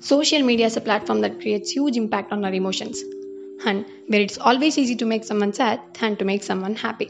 [0.00, 3.02] Social media is a platform that creates huge impact on our emotions.
[3.66, 7.08] And where it's always easy to make someone sad than to make someone happy.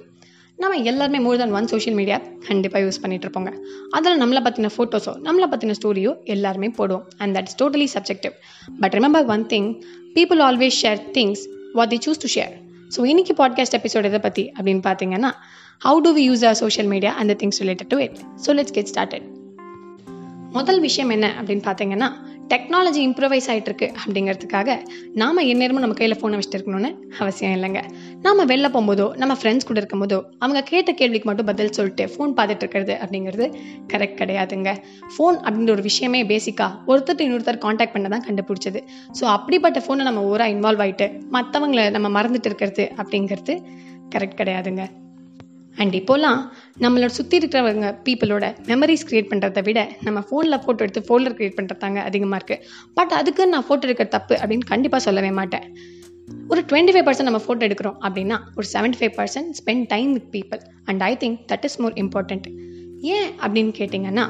[0.58, 2.16] நம்ம எல்லாருமே more than one social media
[2.48, 3.50] கண்டிப்பாக use பண்ணிட்டு இருப்போங்க.
[3.96, 7.04] அதில் நம்மளை பற்றின ஃபோட்டோஸோ நம்மளை பற்றின ஸ்டோரியோ எல்லாருமே போடுவோம்.
[7.22, 8.34] And that's totally subjective
[8.82, 9.68] but remember one thing
[10.16, 11.44] people always share things
[11.78, 12.54] what they choose to share
[12.96, 15.30] so இன்னைக்கு பாட்காஸ்ட் எபிசோட் எதை பற்றி அப்படின்னு பார்த்தீங்கன்னா
[15.86, 18.90] how do we use our social media and things related to it so let's get
[18.94, 19.28] started
[20.58, 22.10] முதல் விஷயம் என்ன அப்படின்னு பார்த்தீங்கன்னா
[22.52, 24.70] டெக்னாலஜி இம்ப்ரூவைஸ் ஆகிட்டு இருக்கு அப்படிங்கிறதுக்காக
[25.20, 27.80] நாம் எந்நேரமும் நம்ம கையில் ஃபோனை வச்சுட்டு இருக்கணும்னு அவசியம் இல்லைங்க.
[28.22, 32.64] நாம் வெளில போகும்போதோ நம்ம ஃப்ரெண்ட்ஸ் கூட இருக்கும்போதோ அவங்க கேட்ட கேள்விக்கு மட்டும் பதில் சொல்லிட்டு ஃபோன் பார்த்துட்டு
[32.64, 33.46] இருக்கிறது அப்படிங்கிறது
[33.92, 34.72] கரெக்ட் கிடையாதுங்க.
[35.12, 38.82] ஃபோன் அப்படின்ற ஒரு விஷயமே பேசிக்காக ஒருத்தர் இன்னொருத்தர் காண்டாக்ட் பண்ண தான் கண்டுபிடிச்சது.
[39.20, 43.56] ஸோ அப்படிப்பட்ட ஃபோனை நம்ம ஓராக இன்வால்வ் ஆகிட்டு மற்றவங்களை நம்ம மறந்துட்டு இருக்கிறது அப்படிங்கிறது
[44.16, 44.84] கரெக்ட் கிடையாதுங்க.
[45.76, 46.40] அண்ட் இப்போலாம்
[46.80, 51.96] நம்மளோட சுற்றி இருக்கிறவங்க பீப்புளோட மெமரிஸ் க்ரியேட் பண்ணுறதை விட நம்ம ஃபோனில் ஃபோட்டோ எடுத்து ஃபோல்டர் க்ரியேட் பண்ணுறதாங்க
[52.08, 52.62] அதிகமாக இருக்குது
[52.94, 55.66] பட் அதுக்கு நான் ஃபோட்டோ எடுக்கிற தப்பு அப்படின்னு கண்டிப்பாக சொல்லவே மாட்டேன்.
[56.48, 60.28] ஒரு டுவெண்ட்டி ஃபைவ் பர்சன்ட் நம்ம ஃபோட்டோ எடுக்கிறோம் அப்படின்னா ஒரு seventy five percent spend time with
[60.36, 62.46] people and I think that is more important
[63.00, 64.26] ஏன் அப்படின்னு கேட்டிங்கன்னா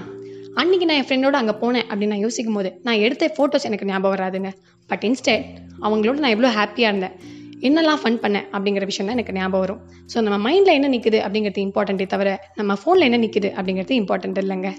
[0.61, 4.15] அன்றைக்கி நான் என் ஃப்ரெண்டோட அங்கே போனேன் அப்படின்னு நான் யோசிக்கும் போது நான் எடுத்த ஃபோட்டோஸ் எனக்கு ஞாபகம்
[4.17, 4.50] வராதுங்க.
[4.91, 5.45] பட் இன்ஸ்டெட்
[5.81, 7.17] அவங்களோட நான் எவ்வளோ ஹாப்பியாக இருந்தேன்.
[7.66, 9.80] என்னெல்லாம் ஃபன் பண்ணேன் அப்படிங்கிற விஷயம் தான் எனக்கு ஞாபகம் வரும்.
[10.12, 12.30] ஸோ நம்ம மைண்டில் என்ன நிற்குது அப்படிங்கிறது இம்பார்ட்டண்ட்டே தவிர
[12.61, 14.70] நம்ம ஃபோனில் என்ன நிற்குது அப்படிங்கிறது இம்பார்ட்டண்ட் இல்லைங்க.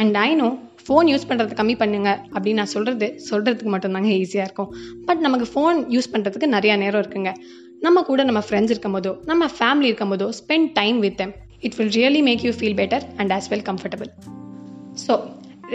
[0.00, 0.48] And I know
[0.86, 4.70] phone use பண்ணுறது கம்மி பண்ணுங்க அப்படின்னு நான் சொல்கிறது சொல்கிறதுக்கு மட்டும்தாங்க ஈஸியாக இருக்கும்.
[5.08, 7.32] பட் நமக்கு ஃபோன் யூஸ் பண்ணுறதுக்கு நிறையா நேரம் இருக்குங்க.
[7.86, 11.34] நம்ம கூட நம்ம ஃப்ரெண்ட்ஸ் இருக்கும் போதோ நம்ம ஃபேமிலி இருக்கும் போதோ spend time with them
[11.66, 14.10] it will really make you feel better and as well comfortable
[15.04, 15.14] so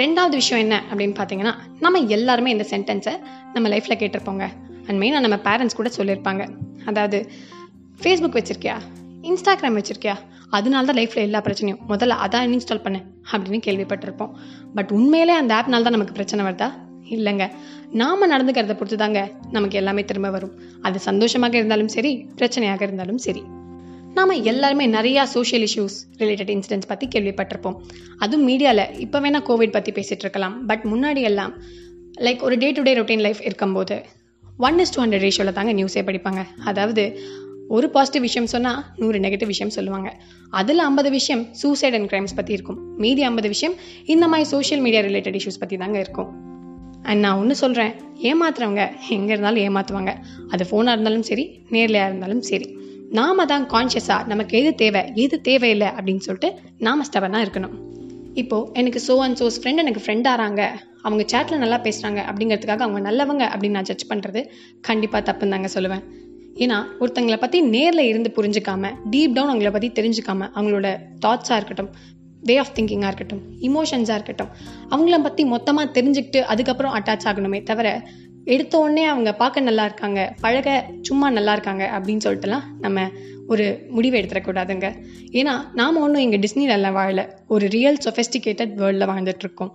[0.02, 1.53] ரெண்டாவது விஷயம் என்ன அப்படின்னு பார்த்தீங்கன்னா
[1.85, 3.16] நம்ம எல்லாருமே இந்த சென்டென்ஸை
[3.55, 4.45] நம்ம லைஃப்பில் கேட்டிருப்போங்க.
[4.88, 6.50] அண்ட் மெயினாக நம்ம பேரண்ட்ஸ் கூட சொல்லியிருப்பாங்க.
[6.86, 7.30] அதாவது
[8.02, 8.78] ஃபேஸ்புக் வச்சுருக்கியா?
[9.22, 10.16] இன்ஸ்டாகிராம் வச்சுருக்கியா?
[10.50, 11.78] அதனால தான் லைஃப்பில் எல்லா பிரச்சனையும்.
[11.90, 13.00] முதல்ல அதான் இன்ஸ்டால் பண்ணு
[13.32, 14.32] அப்படின்னு கேள்விப்பட்டிருப்போம்.
[14.76, 16.72] பட் உண்மையிலே அந்த ஆப்னால தான் நமக்கு பிரச்சனை வருதா?
[17.09, 17.50] இல்லைங்க.
[17.91, 20.59] நாம் நடந்துக்கிறத பொறுத்து தாங்க நமக்கு எல்லாமே திரும்ப வரும்.
[20.81, 23.44] அது சந்தோஷமாக இருந்தாலும் சரி பிரச்சனையாக இருந்தாலும் சரி.
[24.14, 27.75] நாம் எல்லாருமே நிறையா சோஷியல் இஷ்யூஸ் ரிலேட்டட் இன்சிடென்ட்ஸ் பற்றி கேள்விப்பட்டிருப்போம்.
[28.18, 30.66] அதுவும் மீடியாவில் இப்போ வேணால் கோவிட் பற்றி பேசிகிட்டு இருக்கலாம்.
[30.66, 31.53] பட் முன்னாடி எல்லாம்
[32.18, 34.06] லைக் ஒரு day to day routine life இருக்கும்போது
[34.67, 36.41] ஒன் இஸ் டூ ஹண்ட்ரட் ரேஷியோவில் தாங்க நியூஸே படிப்பாங்க.
[36.69, 37.03] அதாவது
[37.75, 40.09] ஒரு பாசிட்டிவ் விஷயம் சொன்னால் நூறு நெகட்டிவ் விஷயம் சொல்லுவாங்க.
[40.59, 42.79] அதில் ஐம்பது விஷயம் சூசைட் அண்ட் கிரைம்ஸ் பற்றி இருக்கும்.
[42.97, 43.75] மீதி ஐம்பது விஷயம்
[44.13, 46.29] இந்த மாதிரி சோஷியல் மீடியா ரிலேட்டட் இஷ்யூஸ் பற்றி தாங்க இருக்கும்.
[47.09, 47.94] அண்ட் நான் ஒன்று சொல்கிறேன்
[48.29, 48.83] ஏமாத்துறவங்க
[49.17, 50.13] எங்கே இருந்தாலும் ஏமாற்றுவாங்க
[50.49, 51.45] அது ஃபோனாக இருந்தாலும் சரி
[51.75, 52.67] நேர்லையாக இருந்தாலும் சரி.
[53.19, 56.51] நாம தான் கான்ஷியஸாக நமக்கு எது தேவை எது தேவையில்லை அப்படின்னு சொல்லிட்டு
[56.88, 57.75] நாம ஸ்டபனாக இருக்கணும்.
[58.34, 60.62] இப்போது எனக்கு சோ அண்ட் சோஸ் ஃப்ரெண்ட் எனக்கு ஃப்ரெண்ட் ஆறாங்க.
[61.02, 64.47] அவங்க சேட்டில் நல்லா பேசுகிறாங்க அப்படிங்கிறதுக்காக அவங்க நல்லவங்க அப்படின்னு நான் ஜட்ஜ் பண்ணுறது
[64.81, 66.03] கண்டிப்பாக தப்புன்னு தாங்க சொல்லுவேன்.
[66.56, 70.88] ஏன்னா ஒருத்தங்களை பற்றி நேரில் இருந்து புரிஞ்சுக்காம டீப் டவுன் அவங்கள பற்றி தெரிஞ்சுக்காம அவங்களோட
[71.25, 71.91] தாட்ஸாக இருக்கட்டும்
[72.41, 74.52] வே ஆஃப் திங்கிங்காக இருக்கட்டும் இமோஷன்ஸாக இருக்கட்டும்
[74.90, 78.02] அவங்கள பற்றி மொத்தமாக தெரிஞ்சுக்கிட்டு அதுக்கப்புறம் அட்டாச் ஆகணுமே தவிர
[78.46, 83.09] எடுத்த உடனே அவங்க பார்க்க நல்லா இருக்காங்க பழக சும்மா நல்லா இருக்காங்க அப்படின்னு சொல்லிட்டுலாம் நம்ம
[83.51, 84.88] ஒரு முடிவு எடுத்துடக்கூடாதுங்க
[85.39, 87.22] ஏன்னா நாம் ஒன்றும் இங்கே டிஸ்னிலெல்லாம் வாழல.
[87.53, 89.72] ஒரு ரியல் சொஃபெஸ்டிகேட்டட் வேர்ல்டில் வாழ்ந்துட்டுருக்கோம்.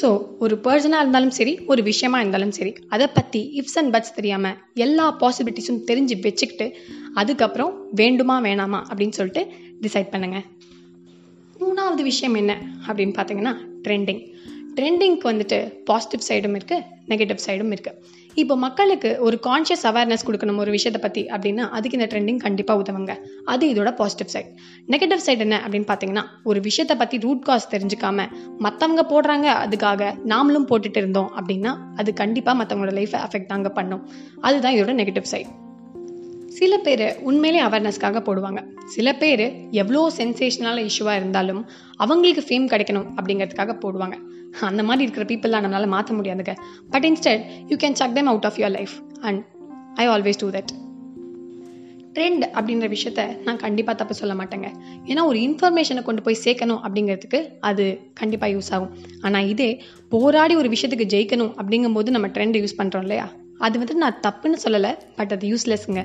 [0.00, 0.08] ஸோ
[0.44, 5.04] ஒரு பர்சனாக இருந்தாலும் சரி ஒரு விஷயமா இருந்தாலும் சரி அதை பற்றி இஃப்ஸ் அண்ட் பட்ஸ் தெரியாமல் எல்லா
[5.20, 6.66] பாசிபிலிட்டிஸும் தெரிஞ்சு வச்சுக்கிட்டு
[7.20, 9.42] அதுக்கப்புறம் வேண்டுமா வேணாமா அப்படின்னு சொல்லிட்டு
[9.84, 10.44] டிசைட் பண்ணுங்கள்
[11.60, 12.52] மூணாவது விஷயம் என்ன
[12.86, 13.54] அப்படின்னு பார்த்தீங்கன்னா
[13.84, 14.22] ட்ரெண்டிங்
[14.76, 17.98] ட்ரெண்டிங்க்கு வந்துட்டு பாசிட்டிவ் சைடும் இருக்குது நெகட்டிவ் சைடும் இருக்குது
[18.42, 23.12] இப்போ மக்களுக்கு ஒரு கான்ஷியஸ் அவேர்னஸ் கொடுக்கணும் ஒரு விஷயத்தை பற்றி அப்படின்னா அதுக்கு இந்த ட்ரெண்டிங் கண்டிப்பாக உதவுங்க.
[23.44, 24.50] அது இதோட பாசிட்டிவ் சைட்
[24.86, 30.68] நெகட்டிவ் சைடு என்ன அப்படின்னு பார்த்தீங்கன்னா ஒரு விஷயத்தை பற்றி ரூட் காஸ் தெரிஞ்சுக்காம மற்றவங்க போடுறாங்க அதுக்காக நாமளும்
[30.70, 34.02] போட்டுட்டு இருந்தோம் அப்படின்னா அது கண்டிப்பாக மற்றவங்களோட லைஃப்பை அஃபெக்ட் தாங்க பண்ணும்.
[34.40, 35.64] அதுதான் இதோட நெகட்டிவ் சைட்
[36.58, 38.60] சில பேர் உண்மையிலே அவேர்னஸ்க்காக போடுவாங்க.
[38.94, 39.44] சில பேர்
[39.82, 41.62] எவ்வளோ சென்சேஷனால இஷ்யூவாக இருந்தாலும்
[42.04, 44.16] அவங்களுக்கு ஃபேம் கிடைக்கணும் அப்படிங்கிறதுக்காக போடுவாங்க.
[44.70, 46.52] அந்த மாதிரி இருக்கிற பீப்புளெலாம் நம்மளால் மாற்ற முடியாதுங்க.
[46.90, 49.40] But instead you can chuck them out of your life and
[50.02, 50.72] I always do that
[52.16, 54.68] trend அப்படின்ற விஷயத்த நான் கண்டிப்பாக தப்பு சொல்ல மாட்டேங்க.
[55.10, 57.84] ஏன்னா ஒரு இன்ஃபர்மேஷனை கொண்டு போய் சேர்க்கணும் அப்படிங்கிறதுக்கு அது
[58.20, 58.92] கண்டிப்பாக யூஸ் ஆகும்.
[59.20, 59.70] ஆனால் இதே
[60.14, 63.26] போராடி ஒரு விஷயத்துக்கு ஜெயிக்கணும் அப்படிங்கும்போது நம்ம ட்ரெண்ட் யூஸ் பண்ணுறோம் இல்லையா?
[63.58, 66.02] அது வந்து நான் தப்புன்னு சொல்லலை பட் அது யூஸ்லெஸ்ங்க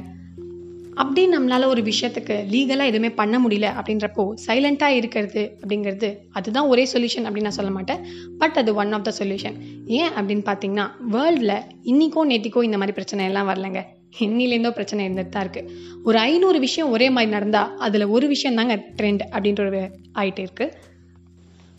[1.00, 7.26] அப்படி நம்மளால் ஒரு விஷயத்துக்கு லீகலாக எதுவுமே பண்ண முடியல அப்படின்றப்போ சைலண்ட்டாக இருக்கிறது அப்படிங்கிறது அதுதான் ஒரே சொல்யூஷன்
[7.28, 8.02] அப்படின்னு நான் சொல்ல மாட்டேன்.
[8.42, 9.58] பட் அது ஒன் ஆஃப் த சொல்யூஷன்
[10.00, 11.58] ஏன் அப்படின்னு பார்த்தீங்கன்னா வேர்ல்டில்
[11.92, 13.82] இன்னிக்கோ நேத்திக்கோ இந்த மாதிரி பிரச்சனை எல்லாம் வரலங்க.
[14.26, 15.70] என்னிலேருந்தோ பிரச்சனை இருந்துட்டு தான் இருக்குது
[16.08, 19.84] ஒரு ஐநூறு விஷயம் ஒரே மாதிரி நடந்தால் அதில் ஒரு விஷயம் தாங்க ட்ரெண்ட் அப்படின்ற ஒரு
[20.16, 20.90] ஆகிட்டு இருக்குது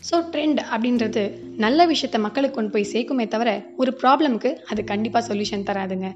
[0.07, 1.21] ஸோ ட்ரெண்ட் அப்படின்றது
[1.57, 6.09] நல்ல விஷயத்த மக்களுக்கு கொண்டு போய் சேர்க்குமே தவிர ஒரு ப்ராப்ளமுக்கு அது கண்டிப்பாக சொல்யூஷன் தராதுங்க.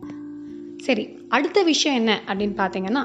[0.84, 3.04] சரி அடுத்த விஷயம் என்ன அப்படின்னு பார்த்தீங்கன்னா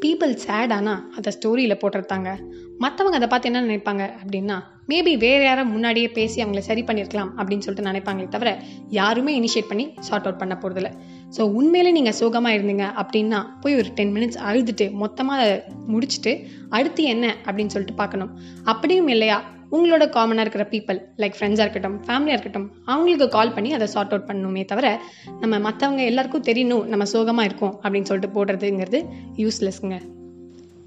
[0.00, 2.30] பீப்புள் சேட் ஆனால் அதை ஸ்டோரியில் போட்டிருந்தாங்க
[2.78, 7.58] மற்றவங்க அதை பார்த்து என்ன நினைப்பாங்க அப்படின்னா மேபி வேறு யாரும் முன்னாடியே பேசி அவங்கள சரி பண்ணியிருக்கலாம் அப்படின்னு
[7.58, 10.90] சொல்லிட்டு நினைப்பாங்களே தவிர யாருமே இனிஷியேட் பண்ணி சார்ட் அவுட் பண்ண போகிறதில்ல
[11.36, 15.62] ஸோ உண்மையிலே நீங்கள் சோகமாக இருந்தீங்க அப்படின்னா போய் ஒரு டென் மினிட்ஸ் அழுதுட்டு மொத்தமாக அதை
[15.92, 18.38] முடிச்சுட்டு அடுத்து என்ன அப்படின்னு சொல்லிட்டு பார்க்கணும்.
[18.64, 19.44] அப்படியும் இல்லையா?
[19.72, 24.28] உங்களோட காமனாக இருக்கிற பீப்பிள் லைக் ஃப்ரெண்ட்ஸாக இருக்கட்டும் ஃபேமிலியாக இருக்கட்டும் அவங்களுக்கு கால் பண்ணி அதை சார்ட் அவுட்
[24.30, 25.02] பண்ணணுமே தவிர
[25.40, 29.00] நம்ம மற்றவங்க எல்லாருக்கும் தெரியணும் நம்ம சோகமாக இருக்கோம் அப்படின்னு சொல்லிட்டு போடுறதுங்கிறது
[29.36, 29.98] யூஸ்லெஸ்ங்க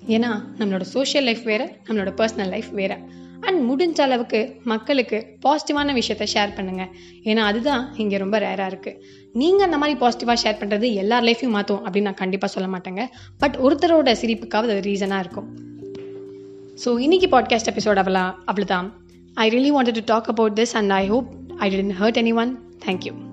[0.08, 2.98] ஏன்னா நம்மளோட சோஷியல் லைஃப் வேறு நம்மளோட பர்சனல் லைஃப் வேறு.
[3.42, 6.92] அண்ட் முடிஞ்ச அளவுக்கு மக்களுக்கு பாசிட்டிவான விஷயத்த ஷேர் பண்ணுங்கள்
[7.24, 9.02] ஏன்னா அதுதான் இங்கே ரொம்ப ரேராக இருக்குது
[9.34, 13.06] நீங்கள் அந்த மாதிரி பாசிட்டிவாக ஷேர் பண்ணுறது எல்லார் லைஃப்பையும் மாற்றும் அப்படின்னு நான் கண்டிப்பாக சொல்ல மாட்டேங்க.
[13.38, 15.50] பட் ஒருத்தரோட சிரிப்புக்காவது அது ரீசனாக இருக்கும்.
[16.84, 18.88] ஸோ இன்னைக்கு பாட்காஸ்ட் எபிசோட் அவ்வளோ அவ்வளோதான்
[19.34, 21.30] I really wanted to talk about this and I hope
[21.60, 23.25] I didn't hurt anyone thank you